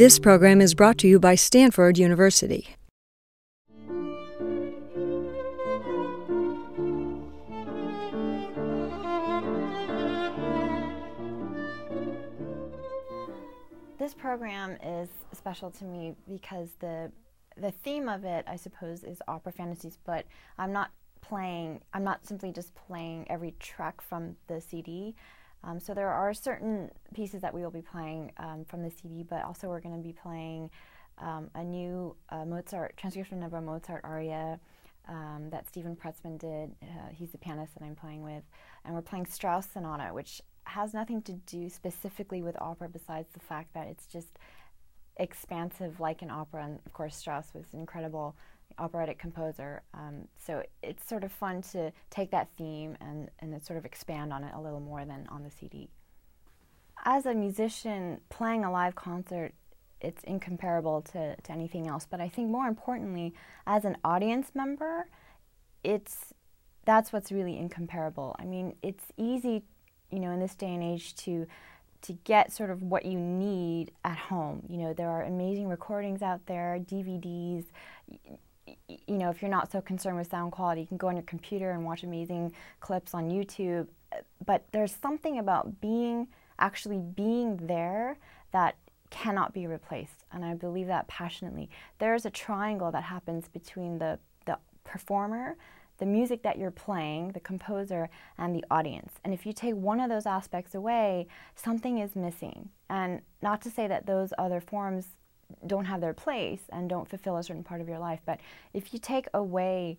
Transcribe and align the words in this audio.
This 0.00 0.18
program 0.18 0.62
is 0.62 0.72
brought 0.72 0.96
to 1.00 1.06
you 1.06 1.20
by 1.20 1.34
Stanford 1.34 1.98
University. 1.98 2.68
This 13.98 14.14
program 14.14 14.78
is 14.82 15.10
special 15.34 15.70
to 15.72 15.84
me 15.84 16.14
because 16.26 16.70
the 16.78 17.12
the 17.58 17.70
theme 17.70 18.08
of 18.08 18.24
it, 18.24 18.46
I 18.48 18.56
suppose, 18.56 19.04
is 19.04 19.20
opera 19.28 19.52
fantasies, 19.52 19.98
but 20.06 20.24
I'm 20.56 20.72
not 20.72 20.92
playing, 21.20 21.82
I'm 21.92 22.04
not 22.04 22.26
simply 22.26 22.52
just 22.52 22.74
playing 22.74 23.26
every 23.28 23.54
track 23.60 24.00
from 24.00 24.36
the 24.46 24.62
CD. 24.62 25.14
Um, 25.62 25.78
so 25.78 25.94
there 25.94 26.10
are 26.10 26.32
certain 26.32 26.90
pieces 27.14 27.42
that 27.42 27.52
we 27.52 27.62
will 27.62 27.70
be 27.70 27.82
playing 27.82 28.32
um, 28.38 28.64
from 28.66 28.82
the 28.82 28.90
CD, 28.90 29.22
but 29.22 29.44
also 29.44 29.68
we're 29.68 29.80
going 29.80 29.96
to 29.96 30.02
be 30.02 30.12
playing 30.12 30.70
um, 31.18 31.50
a 31.54 31.62
new 31.62 32.16
uh, 32.30 32.44
Mozart 32.44 32.96
transcription 32.96 33.42
of 33.42 33.52
a 33.52 33.60
Mozart 33.60 34.00
aria 34.04 34.58
um, 35.08 35.48
that 35.50 35.68
Stephen 35.68 35.96
Prutsman 35.96 36.38
did. 36.38 36.74
Uh, 36.82 37.08
he's 37.12 37.30
the 37.30 37.38
pianist 37.38 37.74
that 37.74 37.84
I'm 37.84 37.96
playing 37.96 38.22
with, 38.22 38.42
and 38.84 38.94
we're 38.94 39.02
playing 39.02 39.26
Strauss 39.26 39.68
Sonata, 39.70 40.14
which 40.14 40.40
has 40.64 40.94
nothing 40.94 41.20
to 41.22 41.32
do 41.32 41.68
specifically 41.68 42.42
with 42.42 42.56
opera 42.60 42.88
besides 42.88 43.28
the 43.32 43.40
fact 43.40 43.74
that 43.74 43.86
it's 43.88 44.06
just 44.06 44.38
expansive 45.16 46.00
like 46.00 46.22
an 46.22 46.30
opera. 46.30 46.64
And 46.64 46.78
of 46.86 46.92
course, 46.92 47.16
Strauss 47.16 47.52
was 47.54 47.66
incredible 47.72 48.36
operatic 48.80 49.18
composer. 49.18 49.82
Um, 49.94 50.28
so 50.38 50.62
it's 50.82 51.06
sort 51.06 51.24
of 51.24 51.32
fun 51.32 51.62
to 51.72 51.92
take 52.10 52.30
that 52.30 52.48
theme 52.56 52.96
and, 53.00 53.30
and 53.40 53.62
sort 53.62 53.78
of 53.78 53.84
expand 53.84 54.32
on 54.32 54.42
it 54.44 54.52
a 54.54 54.60
little 54.60 54.80
more 54.80 55.04
than 55.04 55.26
on 55.30 55.42
the 55.42 55.50
CD. 55.50 55.88
As 57.04 57.26
a 57.26 57.34
musician, 57.34 58.20
playing 58.28 58.64
a 58.64 58.70
live 58.70 58.94
concert, 58.94 59.54
it's 60.00 60.22
incomparable 60.24 61.02
to, 61.02 61.36
to 61.36 61.52
anything 61.52 61.86
else. 61.86 62.06
But 62.08 62.20
I 62.20 62.28
think 62.28 62.50
more 62.50 62.66
importantly, 62.66 63.34
as 63.66 63.84
an 63.84 63.96
audience 64.04 64.52
member, 64.54 65.08
it's 65.84 66.34
that's 66.84 67.12
what's 67.12 67.30
really 67.30 67.58
incomparable. 67.58 68.34
I 68.38 68.44
mean, 68.44 68.74
it's 68.82 69.04
easy, 69.16 69.62
you 70.10 70.18
know, 70.18 70.30
in 70.30 70.40
this 70.40 70.54
day 70.54 70.74
and 70.74 70.82
age 70.82 71.14
to 71.16 71.46
to 72.02 72.14
get 72.24 72.50
sort 72.50 72.70
of 72.70 72.82
what 72.82 73.04
you 73.04 73.18
need 73.18 73.92
at 74.04 74.16
home. 74.16 74.62
You 74.68 74.78
know, 74.78 74.92
there 74.94 75.10
are 75.10 75.22
amazing 75.22 75.68
recordings 75.68 76.22
out 76.22 76.46
there, 76.46 76.80
DVDs. 76.80 77.66
You 78.88 79.16
know, 79.16 79.30
if 79.30 79.42
you're 79.42 79.50
not 79.50 79.70
so 79.70 79.80
concerned 79.80 80.16
with 80.16 80.30
sound 80.30 80.52
quality, 80.52 80.82
you 80.82 80.86
can 80.86 80.96
go 80.96 81.08
on 81.08 81.16
your 81.16 81.24
computer 81.24 81.70
and 81.70 81.84
watch 81.84 82.02
amazing 82.02 82.52
clips 82.80 83.14
on 83.14 83.30
YouTube. 83.30 83.88
But 84.44 84.64
there's 84.72 84.94
something 84.94 85.38
about 85.38 85.80
being 85.80 86.28
actually 86.58 86.98
being 86.98 87.56
there 87.66 88.18
that 88.52 88.76
cannot 89.10 89.52
be 89.52 89.66
replaced. 89.66 90.24
And 90.32 90.44
I 90.44 90.54
believe 90.54 90.86
that 90.86 91.08
passionately. 91.08 91.68
There's 91.98 92.24
a 92.26 92.30
triangle 92.30 92.90
that 92.92 93.02
happens 93.04 93.48
between 93.48 93.98
the, 93.98 94.18
the 94.46 94.58
performer, 94.84 95.56
the 95.98 96.06
music 96.06 96.42
that 96.42 96.58
you're 96.58 96.70
playing, 96.70 97.32
the 97.32 97.40
composer, 97.40 98.08
and 98.38 98.54
the 98.54 98.64
audience. 98.70 99.14
And 99.24 99.34
if 99.34 99.44
you 99.44 99.52
take 99.52 99.74
one 99.74 100.00
of 100.00 100.08
those 100.08 100.26
aspects 100.26 100.74
away, 100.74 101.26
something 101.54 101.98
is 101.98 102.16
missing. 102.16 102.70
And 102.88 103.20
not 103.42 103.60
to 103.62 103.70
say 103.70 103.86
that 103.88 104.06
those 104.06 104.32
other 104.38 104.60
forms 104.60 105.08
don't 105.66 105.84
have 105.84 106.00
their 106.00 106.14
place 106.14 106.62
and 106.72 106.88
don't 106.88 107.08
fulfill 107.08 107.36
a 107.36 107.42
certain 107.42 107.64
part 107.64 107.80
of 107.80 107.88
your 107.88 107.98
life, 107.98 108.20
but 108.24 108.40
if 108.72 108.92
you 108.92 108.98
take 108.98 109.26
away 109.34 109.98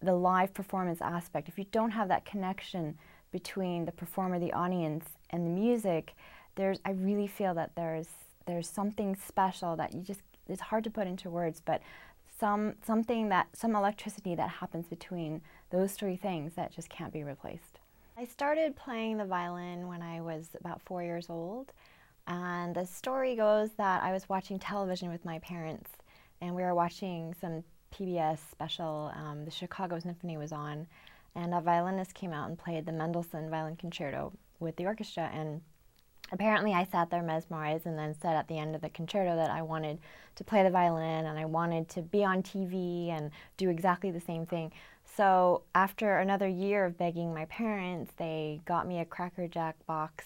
the 0.00 0.14
live 0.14 0.52
performance 0.52 1.00
aspect, 1.00 1.48
if 1.48 1.58
you 1.58 1.66
don't 1.70 1.92
have 1.92 2.08
that 2.08 2.24
connection 2.24 2.98
between 3.30 3.84
the 3.84 3.92
performer, 3.92 4.38
the 4.38 4.52
audience, 4.52 5.06
and 5.30 5.46
the 5.46 5.50
music, 5.50 6.14
there's 6.54 6.80
I 6.84 6.90
really 6.90 7.26
feel 7.26 7.54
that 7.54 7.74
there's 7.76 8.08
there's 8.46 8.68
something 8.68 9.16
special 9.16 9.76
that 9.76 9.94
you 9.94 10.02
just 10.02 10.20
it's 10.48 10.60
hard 10.60 10.84
to 10.84 10.90
put 10.90 11.06
into 11.06 11.30
words, 11.30 11.62
but 11.64 11.80
some 12.38 12.74
something 12.84 13.28
that 13.28 13.46
some 13.54 13.74
electricity 13.74 14.34
that 14.34 14.48
happens 14.48 14.86
between 14.86 15.40
those 15.70 15.92
three 15.92 16.16
things 16.16 16.54
that 16.54 16.72
just 16.72 16.88
can't 16.88 17.12
be 17.12 17.22
replaced. 17.22 17.78
I 18.16 18.24
started 18.24 18.76
playing 18.76 19.16
the 19.16 19.24
violin 19.24 19.88
when 19.88 20.02
I 20.02 20.20
was 20.20 20.50
about 20.60 20.82
four 20.82 21.02
years 21.02 21.30
old, 21.30 21.72
and 22.26 22.74
the 22.74 22.86
story 22.86 23.36
goes 23.36 23.70
that 23.78 24.02
I 24.02 24.12
was 24.12 24.28
watching 24.28 24.58
television 24.58 25.10
with 25.10 25.24
my 25.24 25.38
parents, 25.40 25.90
and 26.40 26.54
we 26.54 26.62
were 26.62 26.74
watching 26.74 27.34
some 27.40 27.64
PBS 27.94 28.38
special. 28.50 29.12
Um, 29.14 29.44
the 29.44 29.50
Chicago 29.50 29.98
Symphony 29.98 30.36
was 30.36 30.52
on, 30.52 30.86
and 31.34 31.54
a 31.54 31.60
violinist 31.60 32.14
came 32.14 32.32
out 32.32 32.48
and 32.48 32.58
played 32.58 32.86
the 32.86 32.92
Mendelssohn 32.92 33.50
Violin 33.50 33.76
Concerto 33.76 34.32
with 34.60 34.76
the 34.76 34.86
orchestra, 34.86 35.30
and 35.32 35.60
apparently 36.32 36.72
I 36.72 36.84
sat 36.84 37.10
there 37.10 37.22
mesmerized 37.22 37.86
and 37.86 37.98
then 37.98 38.14
said 38.14 38.34
at 38.34 38.48
the 38.48 38.58
end 38.58 38.74
of 38.74 38.80
the 38.80 38.88
concerto 38.88 39.36
that 39.36 39.50
I 39.50 39.62
wanted 39.62 39.98
to 40.36 40.44
play 40.44 40.62
the 40.62 40.70
violin 40.70 41.26
and 41.26 41.38
I 41.38 41.44
wanted 41.44 41.88
to 41.90 42.02
be 42.02 42.24
on 42.24 42.42
TV 42.42 43.10
and 43.10 43.30
do 43.58 43.68
exactly 43.68 44.10
the 44.10 44.20
same 44.20 44.46
thing. 44.46 44.72
So 45.04 45.62
after 45.74 46.18
another 46.18 46.48
year 46.48 46.86
of 46.86 46.96
begging 46.96 47.34
my 47.34 47.44
parents, 47.46 48.12
they 48.16 48.62
got 48.64 48.88
me 48.88 49.00
a 49.00 49.04
Cracker 49.04 49.46
Jack 49.46 49.76
box 49.86 50.24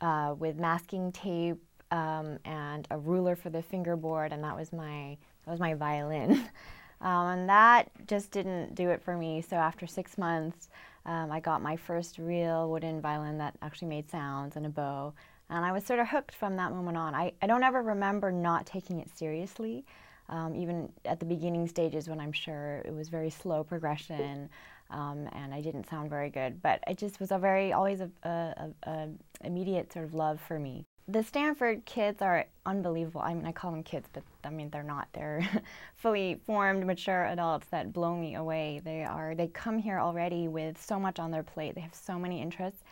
uh, 0.00 0.34
with 0.38 0.56
masking 0.56 1.12
tape 1.12 1.62
um, 1.90 2.38
and 2.44 2.86
a 2.90 2.98
ruler 2.98 3.36
for 3.36 3.50
the 3.50 3.62
fingerboard, 3.62 4.32
and 4.32 4.42
that 4.44 4.56
was 4.56 4.72
my 4.72 5.16
that 5.44 5.50
was 5.50 5.60
my 5.60 5.74
violin. 5.74 6.32
um, 7.00 7.26
and 7.26 7.48
that 7.48 7.90
just 8.06 8.30
didn't 8.30 8.74
do 8.74 8.90
it 8.90 9.02
for 9.02 9.16
me. 9.16 9.40
So 9.40 9.56
after 9.56 9.86
six 9.86 10.18
months, 10.18 10.68
um, 11.06 11.32
I 11.32 11.40
got 11.40 11.62
my 11.62 11.76
first 11.76 12.18
real 12.18 12.70
wooden 12.70 13.00
violin 13.00 13.38
that 13.38 13.56
actually 13.62 13.88
made 13.88 14.10
sounds 14.10 14.56
and 14.56 14.66
a 14.66 14.68
bow. 14.68 15.14
And 15.50 15.64
I 15.64 15.72
was 15.72 15.84
sort 15.84 16.00
of 16.00 16.08
hooked 16.08 16.34
from 16.34 16.56
that 16.56 16.72
moment 16.72 16.98
on. 16.98 17.14
I, 17.14 17.32
I 17.40 17.46
don't 17.46 17.62
ever 17.62 17.82
remember 17.82 18.30
not 18.30 18.66
taking 18.66 19.00
it 19.00 19.08
seriously, 19.16 19.86
um, 20.28 20.54
even 20.54 20.92
at 21.04 21.20
the 21.20 21.26
beginning 21.26 21.66
stages 21.66 22.08
when 22.08 22.20
I'm 22.20 22.32
sure 22.32 22.82
it 22.84 22.94
was 22.94 23.08
very 23.08 23.30
slow 23.30 23.64
progression 23.64 24.48
um, 24.90 25.28
and 25.32 25.52
I 25.52 25.60
didn't 25.60 25.88
sound 25.88 26.10
very 26.10 26.30
good. 26.30 26.62
But 26.62 26.82
it 26.86 26.98
just 26.98 27.20
was 27.20 27.30
a 27.30 27.38
very, 27.38 27.72
always 27.72 28.00
a, 28.00 28.10
a, 28.22 28.70
a, 28.84 29.08
immediate 29.44 29.92
sort 29.92 30.04
of 30.04 30.14
love 30.14 30.40
for 30.40 30.58
me 30.58 30.86
the 31.08 31.22
Stanford 31.22 31.86
kids 31.86 32.20
are 32.20 32.44
unbelievable. 32.66 33.22
I 33.22 33.32
mean, 33.32 33.46
I 33.46 33.52
call 33.52 33.70
them 33.70 33.82
kids, 33.82 34.06
but 34.12 34.22
I 34.44 34.50
mean 34.50 34.68
they're 34.68 34.82
not. 34.82 35.08
They're 35.14 35.48
fully 35.96 36.38
formed, 36.46 36.86
mature 36.86 37.24
adults 37.24 37.66
that 37.70 37.94
blow 37.94 38.14
me 38.14 38.34
away. 38.34 38.82
They 38.84 39.04
are. 39.04 39.34
They 39.34 39.48
come 39.48 39.78
here 39.78 39.98
already 39.98 40.48
with 40.48 40.80
so 40.80 41.00
much 41.00 41.18
on 41.18 41.30
their 41.30 41.42
plate. 41.42 41.74
They 41.74 41.80
have 41.80 41.94
so 41.94 42.18
many 42.18 42.42
interests, 42.42 42.84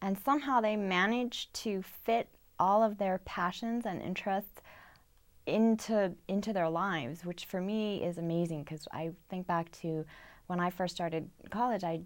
and 0.00 0.16
somehow 0.16 0.60
they 0.60 0.76
manage 0.76 1.52
to 1.54 1.82
fit 1.82 2.28
all 2.60 2.84
of 2.84 2.98
their 2.98 3.18
passions 3.24 3.84
and 3.84 4.00
interests 4.00 4.62
into 5.46 6.14
into 6.28 6.52
their 6.52 6.68
lives, 6.68 7.24
which 7.24 7.44
for 7.44 7.60
me 7.60 8.02
is 8.02 8.18
amazing 8.18 8.62
because 8.62 8.88
I 8.92 9.10
think 9.28 9.46
back 9.46 9.70
to 9.82 10.04
when 10.46 10.60
I 10.60 10.70
first 10.70 10.94
started 10.94 11.28
college. 11.50 11.84
I 11.84 12.00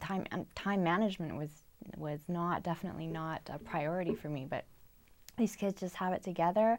time 0.00 0.26
time 0.54 0.82
management 0.82 1.36
was 1.36 1.50
was 1.96 2.20
not 2.28 2.62
definitely 2.62 3.06
not 3.06 3.42
a 3.52 3.58
priority 3.58 4.14
for 4.14 4.28
me, 4.28 4.46
but 4.48 4.64
these 5.36 5.56
kids 5.56 5.80
just 5.80 5.96
have 5.96 6.12
it 6.12 6.22
together. 6.22 6.78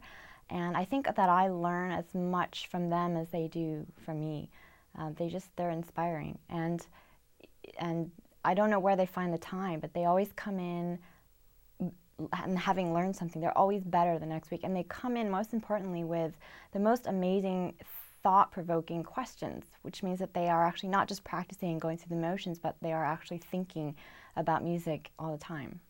And 0.50 0.76
I 0.76 0.84
think 0.84 1.06
that 1.06 1.28
I 1.28 1.48
learn 1.48 1.92
as 1.92 2.14
much 2.14 2.68
from 2.70 2.88
them 2.88 3.16
as 3.16 3.28
they 3.28 3.48
do 3.48 3.86
from 4.04 4.20
me. 4.20 4.50
Uh, 4.98 5.10
they 5.16 5.28
just, 5.28 5.54
they're 5.56 5.70
inspiring. 5.70 6.38
And, 6.48 6.84
and 7.78 8.10
I 8.44 8.54
don't 8.54 8.70
know 8.70 8.80
where 8.80 8.96
they 8.96 9.06
find 9.06 9.32
the 9.32 9.38
time, 9.38 9.80
but 9.80 9.92
they 9.92 10.06
always 10.06 10.32
come 10.34 10.58
in 10.58 10.98
and 12.32 12.58
having 12.58 12.92
learned 12.92 13.16
something, 13.16 13.40
they're 13.40 13.56
always 13.56 13.84
better 13.84 14.18
the 14.18 14.26
next 14.26 14.50
week. 14.50 14.60
And 14.64 14.74
they 14.74 14.84
come 14.84 15.16
in, 15.16 15.30
most 15.30 15.52
importantly, 15.52 16.04
with 16.04 16.38
the 16.72 16.78
most 16.80 17.06
amazing 17.06 17.74
thought 18.22 18.50
provoking 18.50 19.02
questions, 19.02 19.64
which 19.82 20.02
means 20.02 20.18
that 20.18 20.34
they 20.34 20.48
are 20.48 20.66
actually 20.66 20.88
not 20.88 21.08
just 21.08 21.24
practicing 21.24 21.70
and 21.70 21.80
going 21.80 21.96
through 21.96 22.14
the 22.16 22.20
motions, 22.20 22.58
but 22.58 22.76
they 22.82 22.92
are 22.92 23.04
actually 23.04 23.38
thinking 23.38 23.94
about 24.36 24.64
music 24.64 25.10
all 25.18 25.32
the 25.32 25.38
time. 25.38 25.80